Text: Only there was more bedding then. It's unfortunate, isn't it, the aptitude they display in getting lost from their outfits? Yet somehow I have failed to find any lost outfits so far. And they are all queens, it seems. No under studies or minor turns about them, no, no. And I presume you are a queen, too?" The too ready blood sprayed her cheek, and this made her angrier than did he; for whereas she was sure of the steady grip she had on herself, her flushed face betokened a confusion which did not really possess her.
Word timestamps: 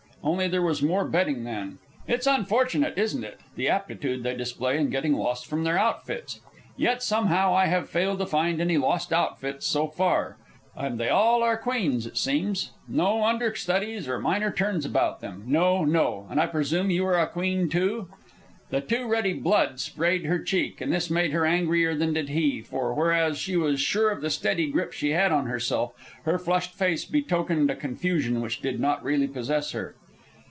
Only 0.23 0.47
there 0.47 0.61
was 0.61 0.83
more 0.83 1.03
bedding 1.03 1.45
then. 1.45 1.79
It's 2.07 2.27
unfortunate, 2.27 2.95
isn't 2.95 3.23
it, 3.23 3.39
the 3.55 3.67
aptitude 3.69 4.21
they 4.21 4.35
display 4.35 4.77
in 4.77 4.91
getting 4.91 5.13
lost 5.13 5.47
from 5.47 5.63
their 5.63 5.79
outfits? 5.79 6.39
Yet 6.77 7.01
somehow 7.01 7.55
I 7.55 7.65
have 7.65 7.89
failed 7.89 8.19
to 8.19 8.27
find 8.27 8.61
any 8.61 8.77
lost 8.77 9.11
outfits 9.11 9.65
so 9.65 9.87
far. 9.87 10.37
And 10.75 10.99
they 10.99 11.09
are 11.09 11.11
all 11.19 11.55
queens, 11.57 12.05
it 12.05 12.17
seems. 12.17 12.69
No 12.87 13.23
under 13.23 13.55
studies 13.55 14.07
or 14.07 14.19
minor 14.19 14.51
turns 14.51 14.85
about 14.85 15.21
them, 15.21 15.41
no, 15.47 15.83
no. 15.85 16.27
And 16.29 16.39
I 16.39 16.45
presume 16.45 16.91
you 16.91 17.03
are 17.07 17.19
a 17.19 17.25
queen, 17.25 17.67
too?" 17.67 18.07
The 18.69 18.81
too 18.81 19.07
ready 19.07 19.33
blood 19.33 19.79
sprayed 19.79 20.25
her 20.25 20.37
cheek, 20.37 20.81
and 20.81 20.93
this 20.93 21.09
made 21.09 21.31
her 21.31 21.47
angrier 21.47 21.95
than 21.95 22.13
did 22.13 22.29
he; 22.29 22.61
for 22.61 22.93
whereas 22.93 23.39
she 23.39 23.57
was 23.57 23.81
sure 23.81 24.11
of 24.11 24.21
the 24.21 24.29
steady 24.29 24.69
grip 24.69 24.93
she 24.93 25.13
had 25.13 25.31
on 25.31 25.47
herself, 25.47 25.95
her 26.25 26.37
flushed 26.37 26.75
face 26.75 27.05
betokened 27.05 27.71
a 27.71 27.75
confusion 27.75 28.39
which 28.41 28.61
did 28.61 28.79
not 28.79 29.03
really 29.03 29.27
possess 29.27 29.71
her. 29.71 29.95